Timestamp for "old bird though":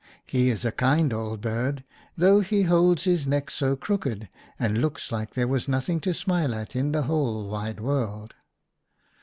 1.13-2.39